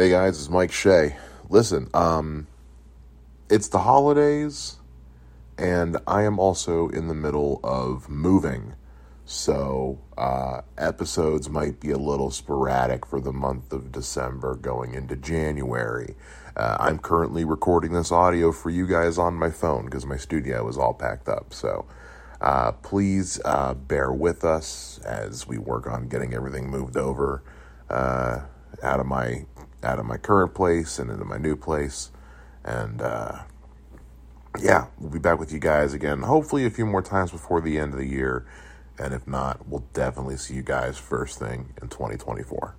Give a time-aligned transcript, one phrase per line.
[0.00, 1.14] Hey guys, it's Mike Shea.
[1.50, 2.46] Listen, um,
[3.50, 4.78] it's the holidays,
[5.58, 8.76] and I am also in the middle of moving.
[9.26, 15.16] So, uh, episodes might be a little sporadic for the month of December going into
[15.16, 16.14] January.
[16.56, 20.66] Uh, I'm currently recording this audio for you guys on my phone because my studio
[20.66, 21.52] is all packed up.
[21.52, 21.84] So,
[22.40, 27.42] uh, please uh, bear with us as we work on getting everything moved over
[27.90, 28.40] uh,
[28.82, 29.44] out of my
[29.82, 32.10] out of my current place and into my new place.
[32.64, 33.40] And uh,
[34.60, 37.78] yeah, we'll be back with you guys again, hopefully a few more times before the
[37.78, 38.46] end of the year.
[38.98, 42.68] And if not, we'll definitely see you guys first thing in 2024.